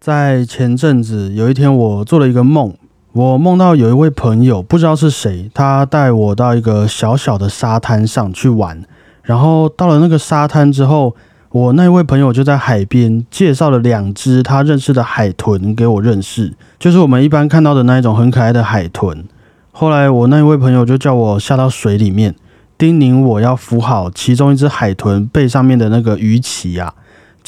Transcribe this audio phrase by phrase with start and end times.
[0.00, 2.72] 在前阵子有一天，我做了一个梦，
[3.12, 8.80] 我梦到有一位朋友，不知道是谁，他带我到一个小小的沙滩上去玩。
[9.24, 11.16] 然后到了那个沙滩之后，
[11.50, 19.24] 我那位朋友就在海边介绍了两只他认识的海豚给我认识，就是我们一般看到的那一种很可爱的海豚。
[19.72, 22.36] 后来我那一位朋友就叫我下到水里面，
[22.78, 26.94] 叮咛我要扶好其中一只海豚背上面的那个鱼鳍啊。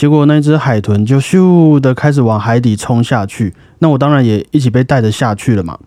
[0.01, 5.79] 结果那只海豚就咻的开始往海底冲下去，那我当然也一起被带着下去了嘛。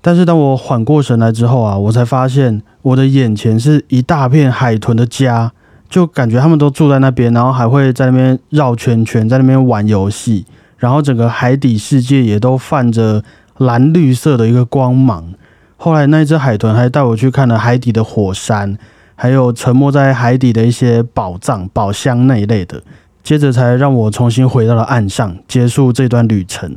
[0.00, 5.52] 但是当我缓过神来之后啊，我才发现我的眼前是一大片海豚的家，
[5.86, 10.46] 就感觉他们都住在那边，然后还会在那边绕圈圈，在那边玩游戏，
[10.78, 13.22] 然后整个海底世界也都泛着
[13.58, 15.34] 蓝绿色的一个光芒。
[15.76, 18.78] 后来那只海豚还带我去看了海底的火山，
[19.14, 22.82] 还有沉没在海底的一些宝藏、宝箱那一类的。
[23.28, 26.74] 接着才让我重新回到了岸上，结束这段旅程。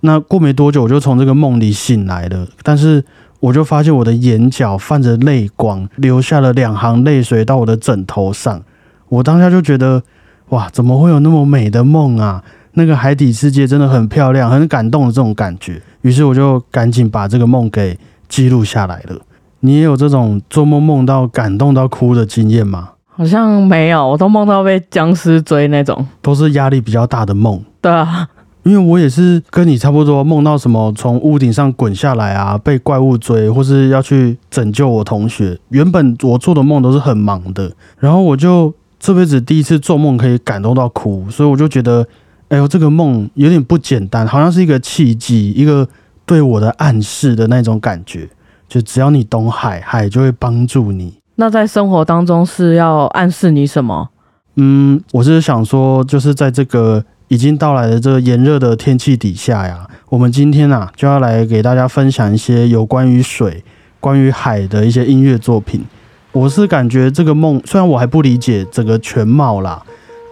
[0.00, 2.46] 那过没多久，我就从这个梦里醒来了。
[2.62, 3.02] 但是
[3.40, 8.62] 我就发现我的眼角泛着泪光，流下了两行泪水到我的枕头上。
[9.08, 10.02] 我当下就觉得，
[10.50, 12.44] 哇，怎么会有那么美的梦啊？
[12.72, 15.80] 那个海底世界真的很漂亮，很感动的这种感觉。
[16.02, 19.18] 于是我就赶紧把这个梦给记录下来了。
[19.60, 22.90] 你也有这种做梦梦到感动到哭的经验吗？
[23.18, 27.60] 好像没有，我都梦到被僵尸追那种，都是压力比较大的梦。
[27.80, 28.28] 对啊，
[28.62, 35.58] 因为我也是跟你差不多，梦到什么从屋顶上滚下来啊，被怪物追，或是要去拯救我同学。
[35.70, 42.06] 原本我做的梦都是很忙的，然后我就这辈子第一次做梦可以感动到哭，所以我就觉得，
[42.50, 45.88] 哎呦，这个梦有点不简单，好像是一个契机，一个
[46.24, 48.28] 对我的暗示的那种感觉。
[48.68, 51.14] 就只要你懂海，海就会帮助你。
[51.40, 54.08] 那在生活当中是要暗示你什么？
[54.56, 63.62] 嗯，我是想说，就是在这个已经到来的这个炎热的天气底下呀，我们今天啊就要来给大家分享一些有关于水、
[64.00, 65.84] 关于海的一些音乐作品。
[66.32, 69.80] 我是感觉这个梦，虽然我还不理解整个全貌啦，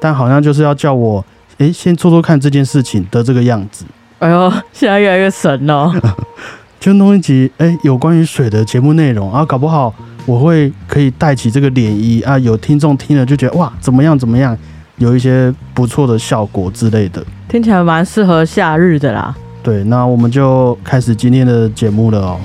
[0.00, 1.24] 但好像就是要叫我
[1.58, 3.84] 诶先做做看这件事情的这个样子。
[4.18, 5.92] 哎呦，现在越来越神了，
[6.80, 9.94] 就弄一集诶有关于水的节目内容啊，搞不好。
[10.28, 14.58] 我会可以带起这个涟漪啊，有听众听了就觉得哇，怎么样怎么样，
[14.96, 19.32] 有一些不错的效果之类的，听起来蛮适合夏日的啦。
[19.62, 22.40] 对，那我们就开始今天的节目了哦。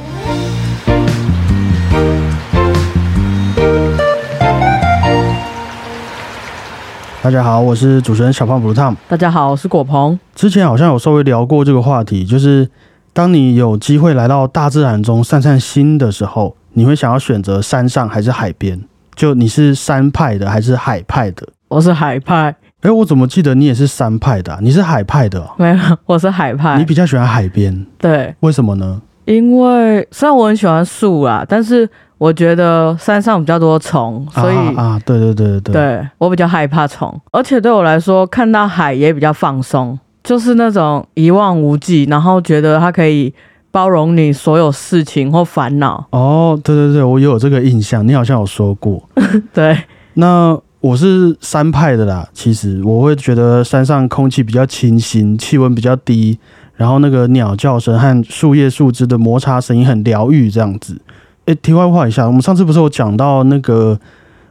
[7.24, 8.96] 大家好，我是主持人小胖 Blue Tom。
[9.09, 10.19] 大家好，我是果鹏。
[10.36, 12.69] 之前好像有稍微聊过这个话题，就是
[13.12, 16.56] 当你有机会来到大自然中散散心的时候。
[16.74, 18.80] 你会想要选择山上还是海边？
[19.14, 21.46] 就你是山派的还是海派的？
[21.68, 22.56] 我是海派。
[22.82, 24.58] 哎，我怎么记得你也是山派的？
[24.62, 25.46] 你是海派的？
[25.58, 26.78] 没有，我是海派。
[26.78, 27.86] 你比较喜欢海边？
[27.98, 29.02] 对，为什么呢？
[29.26, 31.88] 因为虽然我很喜欢树啊，但是
[32.18, 37.14] 我觉得山上比较多虫，所以啊，对对对对对，对我比较害怕虫。
[37.31, 43.34] 而且对我来说，看到海也比较放松，就是那种一望无际，然后觉得它可以。
[43.72, 49.02] 包容你所有事情或烦恼哦，对对对，我有这个印象，你好像有说过。
[49.54, 49.78] 对，
[50.16, 52.28] 那我是山派的啦。
[52.34, 56.38] 其实我会觉得山上空气比较清新，气温比较低，
[56.76, 61.00] 然后那个鸟叫声和树叶树枝的摩擦声音很疗愈，这样子。
[61.46, 63.98] 诶，题外话一下，我们上次不是有讲到那个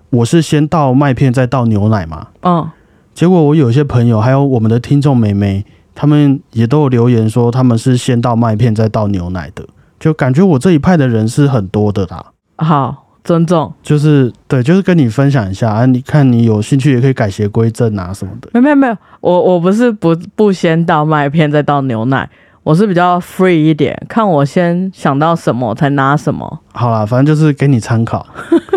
[0.08, 2.28] 我是先倒麦片再倒牛奶嘛？
[2.42, 2.66] 嗯，
[3.12, 5.66] 结果我有些朋友还有我们的听众妹妹。
[6.00, 9.62] 他们也都有留言说，他们是先倒麦片再倒牛奶的，
[9.98, 12.24] 就感觉我这一派的人是很多的啦。
[12.56, 15.84] 好，尊重，就是对，就是跟你分享一下啊。
[15.84, 18.58] 你看你有兴趣也可以改邪归正啊什么的。
[18.58, 22.26] 没有没有，我我不是不不先倒麦片再倒牛奶，
[22.62, 26.60] 我是比较 free 一点，看我先想到什么才拿什么。
[26.72, 28.26] 好啦，反正就是给你参考。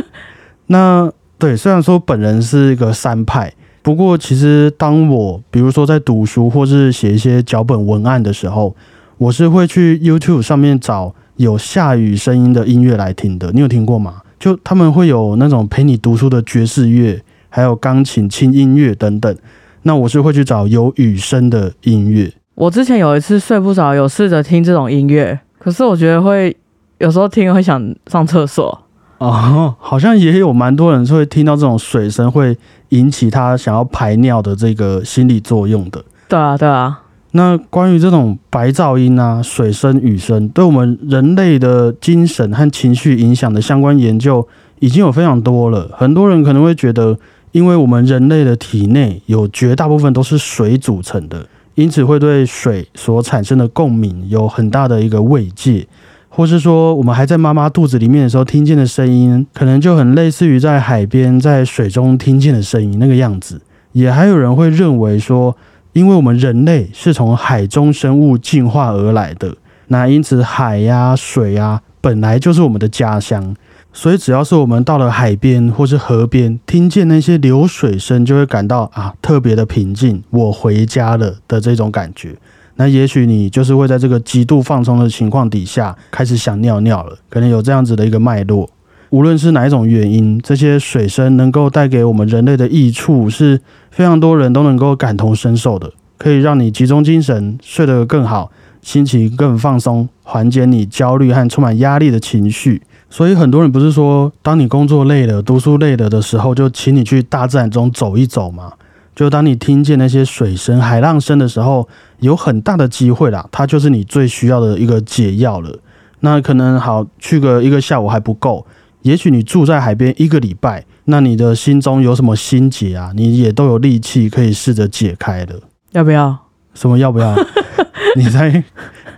[0.67, 1.09] 那
[1.39, 3.53] 对，虽然说本人是一个三派。
[3.83, 8.73] 不过，其实当我比如说在读书或是写一些脚本文案的时候，
[9.17, 13.51] 我是会去 YouTube 上面找有下雨声音的音乐来听的。
[13.51, 14.21] 你有听过吗？
[14.39, 19.37] 就他们会有那种陪你读书的爵士乐，还有钢琴轻音乐等等。
[19.83, 22.31] 那我是会去找有雨声的音乐。
[22.55, 26.55] 我之前有一次睡不着，有试着听这种音乐，可是我觉得会
[26.99, 28.79] 有时候听会想上厕所。
[29.17, 32.57] 哦，好像也有蛮多人是会听到这种水声，会
[32.93, 36.03] 引起他想要排尿的这个心理作用的。
[36.29, 37.01] 对啊，对啊。
[37.31, 44.47] 那关于这种白噪音啊、水声、雨声，对我们人类的精神和情绪影响的相关研究
[44.79, 45.89] 已经有非常多了。
[45.97, 47.17] 很多人可能会觉得，
[47.51, 51.43] 因为我们人类的体内有绝大部分都是水组成的，
[51.73, 55.87] 因此会对水所产生的共鸣有很大的一个慰藉，
[56.35, 63.61] 或是说我们还在妈妈肚子里面的时候听见的声音，可能就很类似于在海边在水中听见的声音那个样子。
[63.91, 65.55] 也还有人会认为说，
[65.91, 69.55] 因为我们人类是从海中生物进化而来的，
[69.89, 73.55] 那因此海呀、水呀本来就是我们的家乡。
[73.95, 82.35] 所以，只要是我们到了海边或是河边，听见那些流水声，就会感到啊特别的平静，我回家了的这种感觉。
[82.75, 88.69] 那也许你就是会在这个极度放松的情况底下，开始想尿尿了，可能有这样子的一个脉络。
[89.11, 93.61] 无论是哪一种原因，这些水声能够带给我们人类的益处，是
[93.91, 102.81] 非常多人都能够感同身受的，可以让你集中精神，睡得更好，心情更放松，缓解你焦虑和充满压力的情绪。
[103.07, 108.73] 所以很多人不是说，当你工作累了、读书累了的时候，就请你去大自然中走一走嘛。
[109.15, 111.87] 就当你听见那些水声、海浪声的时候，
[112.19, 115.77] 有很大的机会啦，它就是你最需要的一个解药了。
[116.21, 118.65] 那可能好去个一个下午还不够，
[119.01, 125.59] 也许你住在海边一个礼拜，那你的心中有什么心结啊，你也都有力气可以试着解开了。
[125.91, 126.37] 要不要？
[126.73, 127.35] 什么要不要？
[128.15, 128.63] 你才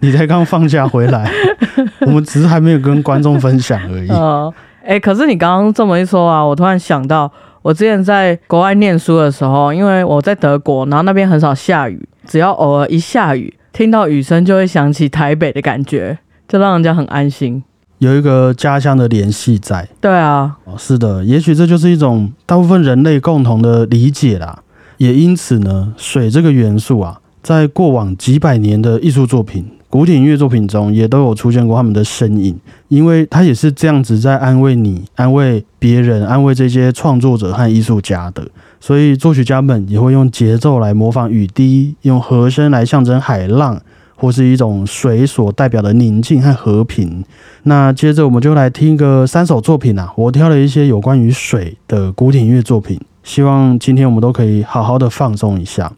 [0.02, 1.32] 你才刚放假回来，
[2.02, 4.10] 我们只是还没有跟观众分享而已。
[4.10, 4.54] 哦，
[4.84, 7.32] 哎，可是你刚刚这么一说啊，我突然想到，
[7.66, 17.64] 我之前在国外念书的时候，因为我在德国，然后那边很少下雨，只要偶尔一下雨，听到雨声就会想起台北的感觉，就让人家很安心。
[17.98, 19.90] 有一个家乡的联系在。
[20.00, 24.60] 对啊，哦，是的，也许这就是一种大部分人类共同的理解啦。
[24.98, 27.20] 也因此呢，水这个元素啊。
[27.42, 32.60] 在过往几百年的艺术作品、古典音乐作品中，也都有出现过他们的身影，
[32.90, 38.46] 因为他也是这样子在安慰你、安慰别人、安慰这些创作者和艺术家的。
[38.82, 43.82] 所以作曲家们也会用节奏来模仿雨滴，用和声来象征海浪，
[44.16, 47.24] 或是一种水所代表的宁静和和平。
[47.64, 55.94] 那接着我们就来听个三首作品啊，我挑了一些有关于水的古典音乐作品，希望今天我们都可以好好的放松一下。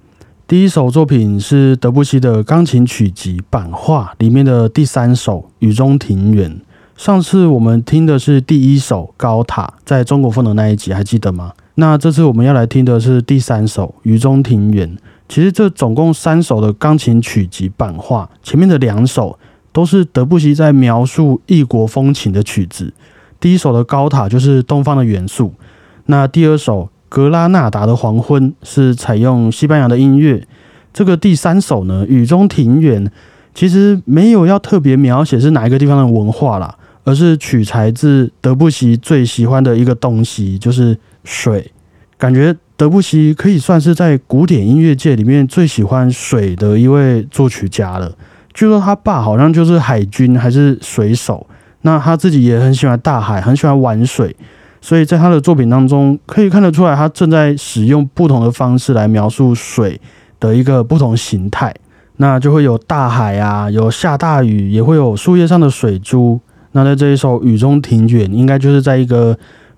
[0.48, 6.50] 第一首作品是德布西的钢琴曲集《版画》里面的第三首《雨中庭园》。
[6.96, 11.52] 上次我们听的是第一首《高塔》，在中国风的那一集，还记得吗？
[11.76, 14.90] 那这次我们要来听的是第三首《雨中庭园》。
[15.28, 19.38] 其实这总共三首的钢琴曲集《版画》，前面的两首
[19.74, 22.94] 都是德布西在描述异国风情的曲子。
[23.42, 25.52] 第一首的《高塔》就是东方的元素，
[26.06, 26.90] 那第二首。
[27.10, 30.46] 格拉纳达的黄昏是采用西班牙的音乐。
[30.94, 33.06] 这个第三首呢，《雨中庭园》
[33.54, 41.72] 其实没有要特别描写是哪一个地方的文化啦，而是取材自德布西最喜欢的一个东西，就是水。
[42.18, 48.12] 感觉德布西可以算是在古典音乐界里面最喜欢水的一位作曲家了。
[48.54, 51.46] 据说他爸好像就是海军还是水手，
[51.82, 54.36] 那他自己也很喜欢大海，很喜欢玩水。
[54.82, 60.00] 所以在他的作品当中，可以看得出来，他正在使用不同的方式来描述水
[60.40, 61.74] 的一个不同形态。
[62.18, 66.40] 那就会有大海啊，有下大雨，也会有树叶上的水珠。
[66.72, 69.38] 那在这一首《雨中庭园》，应该就是在一个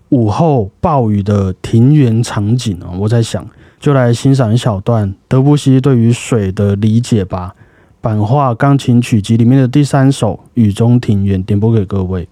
[0.10, 2.96] 午后暴雨的庭园场景啊。
[2.98, 3.46] 我在想，
[3.80, 7.54] 就来欣赏一小段德布西对于水的理解吧。
[8.02, 12.28] 版画钢琴曲集里面的第三首《雨中庭园》，点播给各位。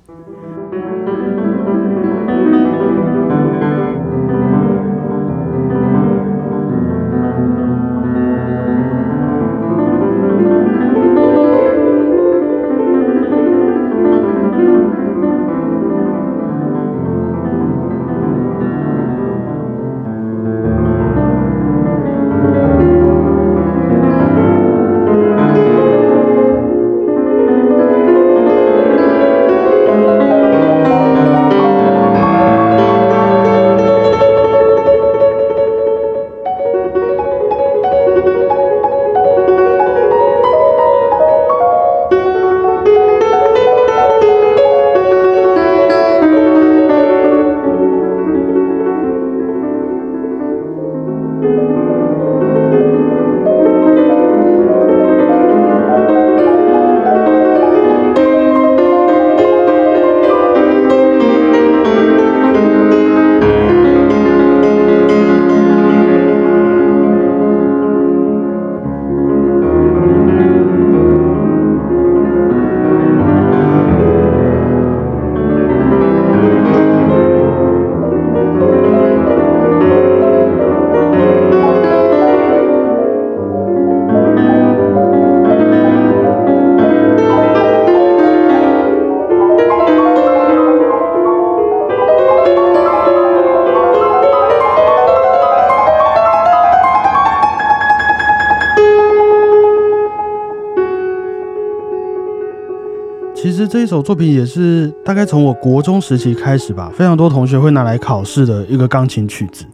[103.68, 109.66] 这一首作品也是大概从我国中时期开始吧，非常多同学会拿来考试的一个钢琴曲子，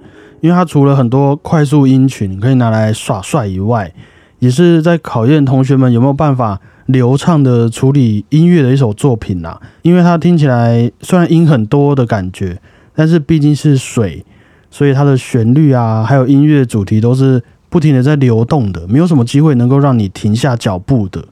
[0.41, 3.93] 因为它除了很多快速音群可以拿来耍帅以外，
[4.39, 9.61] 也是在考验同学们有没有办法流畅的处理音乐的一首作品啦。
[9.83, 12.59] 因为它听起来虽然音很多的感觉，
[12.95, 14.25] 但是毕竟是水，
[14.71, 21.23] 所以它的旋律啊，还有音乐主题都是不停的在流动的，没有什么机会能够让你停下脚步的。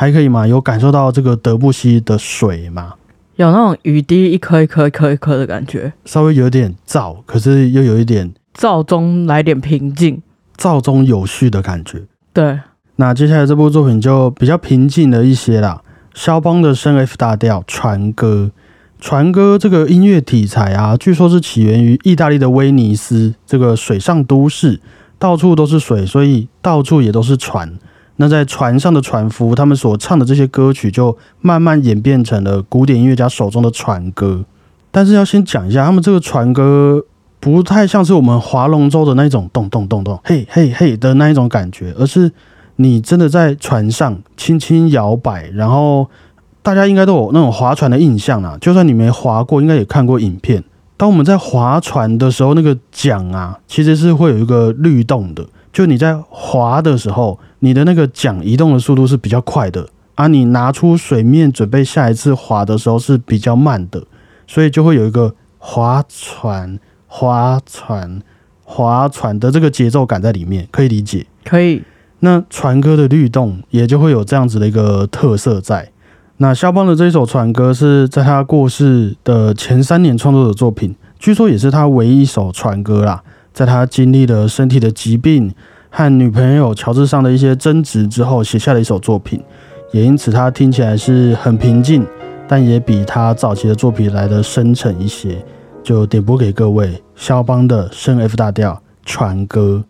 [0.00, 0.46] 还可以吗？
[0.46, 2.94] 有感受到这个德布西的水吗？
[3.34, 10.22] 有那种雨滴一颗一颗一颗一颗的感觉，稍微有点燥，可是又有一点燥中来点平静，
[10.56, 12.02] 燥中有序的感觉。
[12.32, 12.60] 对，
[12.94, 15.82] 那接下来这部作品就比较平静了一些啦。
[16.14, 18.52] 肖邦的升 F 大调船歌，
[19.00, 24.80] 船歌这个音乐题材啊，据说是起源于意大利的威尼斯这个水上都市，
[25.18, 27.76] 到处都是水，所以到处也都是船。
[28.20, 34.44] 那在船上的船夫，他们所唱的这些歌曲，就慢慢演变成了古典音乐家手中的船歌。
[34.90, 37.04] 但是要先讲一下，他们这个船歌
[37.38, 42.32] 不太像是我们划龙舟的那种咚咚咚咚嘿嘿嘿的那一种感觉，而是
[42.76, 46.08] 你真的在船上轻轻摇摆，然后
[46.62, 48.58] 大家应该都有那种划船的印象啊。
[48.60, 50.64] 就算你没划过，应该也看过影片。
[50.96, 55.46] 当我们在划船的时候，那个桨啊，其实是会有一个律动的。
[55.78, 64.02] 就你在划的时候，你的那个桨移动的速度是比较快的，而你拿出水面准备下一次划的时候是比较慢的，
[64.48, 68.20] 所以就会有一个划船、划船、
[68.64, 71.24] 划船的这个节奏感在里面，可以理解。
[71.44, 71.84] 可以。
[72.18, 75.92] 那船歌的律动也就会有这样子的一个特色在。
[76.38, 83.22] 那肖邦的这一首船歌是在他过世的前三年创作的作品，据说也是他唯一一首船歌啦。
[83.58, 85.52] 在他经历了身体的疾病
[85.90, 89.42] 和女朋友乔治上的一些争执之后，写下了一首作品，
[89.90, 92.06] 也因此他听起来是很平静，
[92.46, 95.44] 但也比他早期的作品来的深沉一些。
[95.82, 99.82] 就点播给各位肖邦的升 F 大调船歌。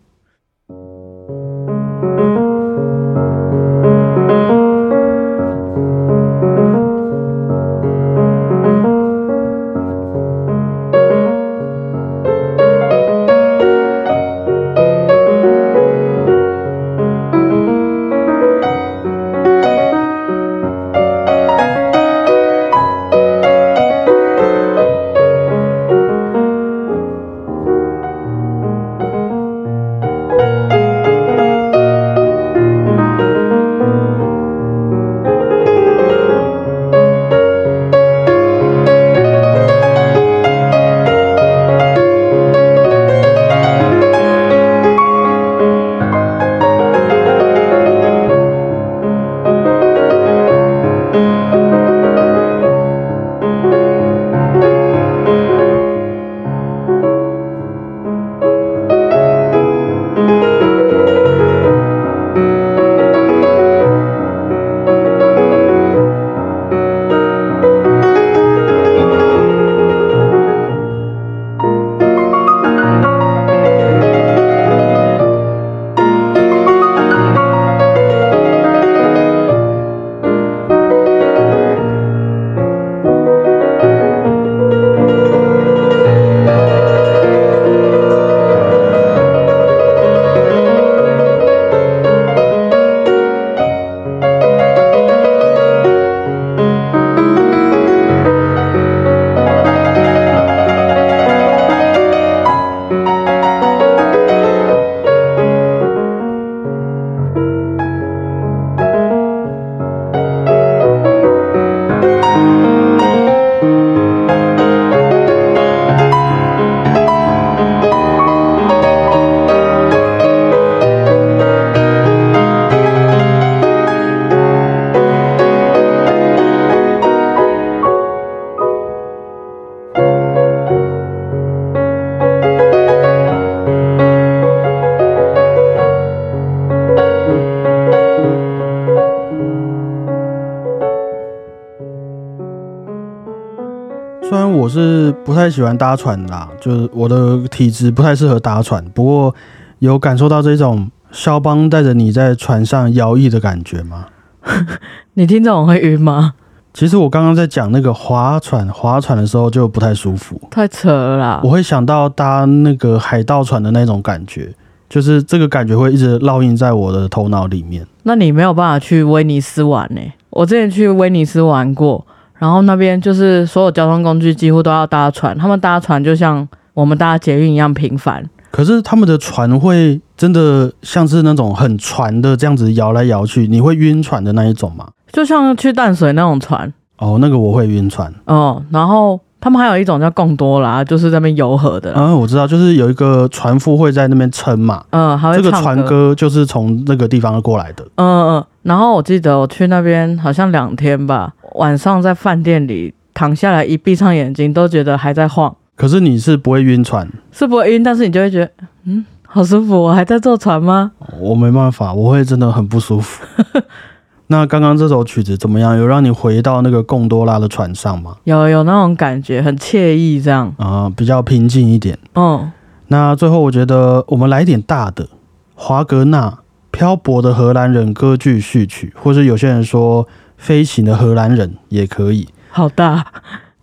[145.33, 148.83] 太喜欢搭船啦，就是我的体质不太适合搭船。
[148.93, 149.33] 不过
[149.79, 154.05] 有感受到这种肖邦带着你在船上摇曳的感觉吗？
[155.15, 156.33] 你听这种会晕吗？
[156.71, 161.41] 其实我刚刚在讲那个划船划船的时候就不太舒服，太扯了。
[161.43, 164.53] 我会想到搭那个海盗船的那种感觉，
[164.87, 167.85] 就是这个感觉会一直烙印在我的头脑里面。
[168.03, 170.01] 那你没有办法去威尼斯玩呢？
[170.29, 172.05] 我之前去威尼斯玩过，
[172.39, 178.27] 然后那边就是所有交通工具几乎都要搭船，他们搭船就像我们搭捷运一样频繁。
[178.49, 184.87] 可是他们的船会真的像是那种很船的这样子摇来摇去，你会晕船的那一种吗？
[185.11, 188.11] 就像去淡水那种船哦，那个我会晕船。
[188.25, 192.01] 哦，然后他们还有一种叫贡多拉，就是在那边游河的啦。
[192.01, 194.83] 啊，我知道，就是有一个船夫会在那边撑嘛。
[194.89, 197.85] 嗯，还会这个船歌就是从那个地方过来的。
[197.95, 208.51] 嗯嗯，然后我记得我去那边好像两天吧，晚上在饭店里躺下来，一闭上眼睛都觉得还在晃，可是你是不会晕船，是不会晕，但是你就会觉得，
[208.85, 210.91] 嗯，好舒服，我还在坐船吗？
[211.19, 213.23] 我没办法，我会真的很不舒服。
[214.31, 215.75] 那刚刚这首曲子怎么样？
[215.77, 218.15] 有让你回到那个贡多拉的船上吗？
[218.23, 220.53] 有有那种感觉，很惬意这样。
[220.57, 221.97] 啊、比较平静一点。
[222.15, 222.51] 嗯，
[222.87, 225.07] 那最后我觉得我们来一点大的，
[225.55, 226.29] 华格纳
[226.71, 230.05] 《漂泊的荷兰人》歌剧序曲，或是有些人说
[230.39, 232.27] 《飞行的荷兰人》也可以。
[232.49, 233.05] 好大。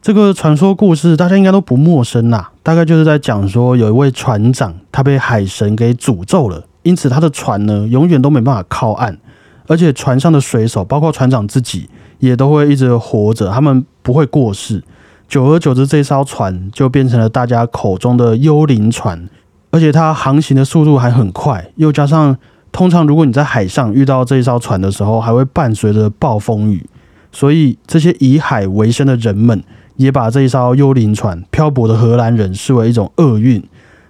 [0.01, 9.19] 这个传说故事大家应该都不陌生啦，大概就是在讲说有一位船长他被海神给诅咒了，因此他的船呢永远都没办法靠岸，
[9.67, 11.91] 而且船上的水手包括船长自己
[12.21, 14.85] 也都会一直活着，他们不会过世。
[15.27, 19.29] 久而久之，这艘船就变成了大家口中的幽灵船，
[19.73, 22.37] 而且它航行的速度还很快，又加上
[22.77, 26.85] 通常如果你在海上遇到这一艘船的时候，还会伴随着暴风雨，
[27.33, 29.65] 所以这些以海为生的人们
[29.97, 33.65] 也把这一艘幽灵船漂泊的荷兰人视为一种厄运。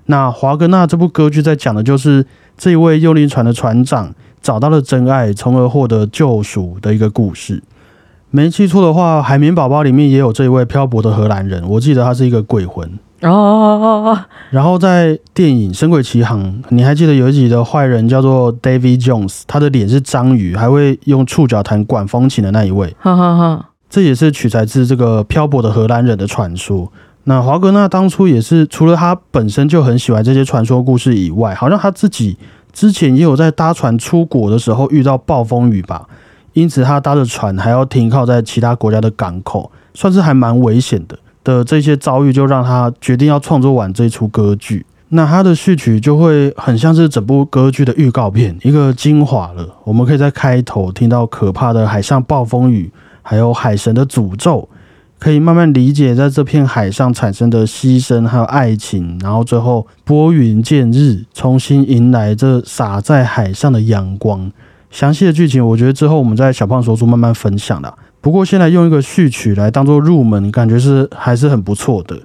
[0.07, 2.27] 那华格纳这部歌剧在讲的就是
[2.59, 7.63] 这一位幽灵船的船长找到了真爱，从而获得救赎的一个故事。
[8.33, 12.99] 没记错的话，《海绵宝宝》里面也有这一位漂泊的荷兰人，我记得他是一个鬼魂。
[13.31, 14.19] 哦哦哦哦，
[14.51, 22.95] 然后在电影《神鬼奇航》，你还记得有一集的坏人叫做 David Jones，他的脸是章鱼，还会用触角弹管风琴的那一位。
[23.01, 23.71] 哈哈哈。
[23.89, 26.93] 这也是取材自这个漂泊的荷兰人的传说。
[27.25, 32.37] 那华格纳当初也是除了他本身就很喜欢这些传说故事以外，好像他自己
[32.73, 36.07] 之前也有在搭船出国的时候遇到暴风雨吧，
[36.53, 41.17] 因此他搭的船还要停靠在其他国家的港口，算是还蛮危险的。
[41.47, 44.85] 的这些遭遇，就让他决定要创作完这出歌剧。
[45.11, 49.65] 那他的序曲就会很像是整部歌剧的预告片，一个精华了。
[49.85, 52.91] 我们可以在开头听到可怕的海上暴风雨，
[53.23, 54.69] 还有海神的诅咒，
[55.21, 64.51] 可以慢慢理解在这片海上产生的牺牲还有爱情，然后最后拨云见日，重新迎来这洒在海上的阳光。
[64.91, 67.95] 详细的剧情，我觉得之后我们在小胖说书慢慢分享啦。
[68.27, 72.19] 不过现在用一个序曲来当做入门，感觉是还是很不错的。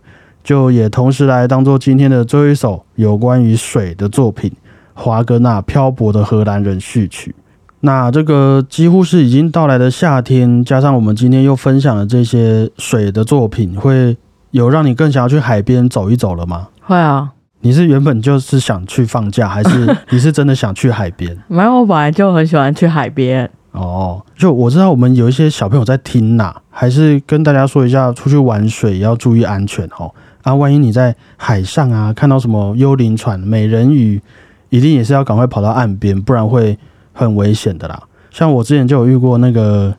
[0.43, 4.51] 就也同时来当做今天的最后一首有关于水的作品——
[4.95, 7.35] 华格纳《漂泊的荷兰人》序曲。
[7.81, 14.17] 那这个几乎是已经到来的夏天，加上我们今天又分享了这些水的作品，会
[14.49, 16.69] 有让你更想要去海边走一走了吗？
[16.81, 21.37] 会啊，你是原本就是想去放假，还是你是真的想去海边？
[21.47, 23.51] 没有，我本来就很喜欢去海边。
[23.71, 30.13] 哦，就我知道我们有一些小朋友在听呐、还是跟大家说一下，出去玩水要注意安全哦。
[30.43, 34.21] 啊，万一你在海上啊看到什么幽灵船、美人鱼，
[34.69, 36.77] 一定也是要赶快跑到岸边，不然会
[37.13, 38.01] 很危险的啦。
[38.29, 39.95] 像我之前就有遇过那个，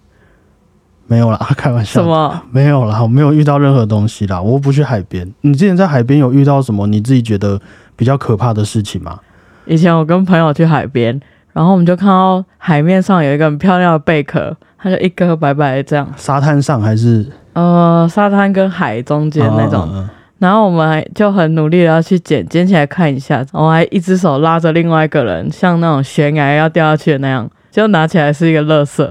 [1.07, 2.43] 没有啦， 开玩笑，什么？
[2.51, 5.33] 没有啦，我没有遇到任何东西啦，我不去海边。
[5.43, 7.61] 你之前在海边有遇到什么你自己觉得
[7.97, 9.19] 比较可怕的事情吗？
[9.65, 11.21] 以前我跟朋友去海边，
[11.53, 20.09] 然后我们就看到海面上有一个很漂亮的贝壳，它就一颗白白的这样，沙滩上还是呃，沙滩跟海中间那种。
[20.38, 29.09] 然后我们还就很努力的要去捡，捡起来看一下，我还一只手拉着另外一个人，像那种悬崖要掉下去的那样，就拿起来是一个垃圾。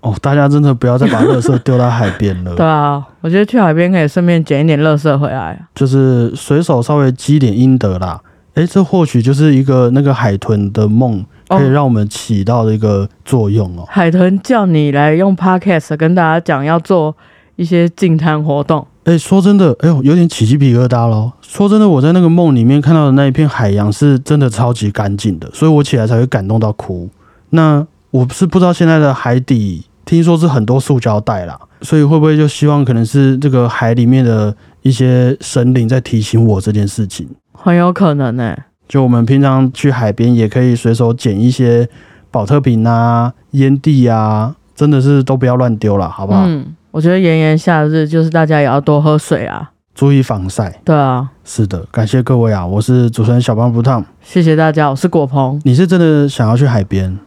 [0.00, 2.54] 哦，大家真的不要再把垃圾丢到海边了。
[2.56, 5.58] 对啊，我觉得去海边可以顺便捡一点垃圾回来。
[5.74, 8.20] 就是随手稍微积点阴德啦。
[8.54, 13.84] 诶，这或许就是一个那个海豚的梦，可以哦让我们起到的一个作用哦。
[13.88, 17.16] 海豚叫你来用 podcast 跟大家讲要做
[17.56, 21.32] 一些净滩活动，诶，说真的，哎呦，有点起鸡皮疙瘩咯。
[21.42, 27.08] 说真的，我在那个梦里面看到的那一片海洋是真的超级干净的，所以我起来才会感动到哭。
[27.50, 37.26] 那我是不知道现在的海底，听说是很多塑胶袋啦，所以会不会就希望可能是这个海里面的一些神灵在提醒我这件事情？
[37.52, 38.56] 很有可能呢、
[38.88, 41.88] 就我们平常去海边也可以随手捡一些
[42.30, 46.44] 保特瓶啊、烟蒂啊，真的是都不要乱丢了，好不好？
[46.46, 49.70] 嗯，我觉得炎炎夏日就是大家也要多喝水啊。
[49.94, 50.80] 注意防晒。
[50.84, 54.04] 对啊，是的，感谢各位啊，我是主持人小胖不烫。
[54.22, 55.60] 谢谢大家，我是果鹏。
[55.64, 57.18] 你是真的想要去海边？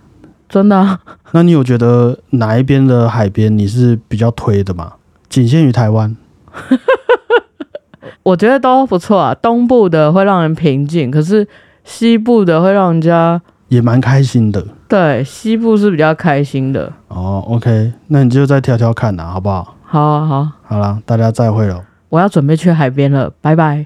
[0.50, 1.00] 真的啊、
[1.32, 4.94] 那你有觉得哪一边的海边你是比较推的吗？
[5.30, 6.16] 仅限于台湾。
[8.24, 9.34] 我觉得都不错啊。
[9.36, 11.48] 东部的会让人平静，可是
[11.84, 16.92] 西部的会让人家也蛮开心的对西部是比较开心的。
[17.08, 17.44] 哦。
[17.48, 19.76] OK，那你就再挑挑看呐、好不好？
[19.84, 21.84] 好啊好，好啦，大家再会了。
[22.10, 23.86] 我要准备去海边了，拜拜。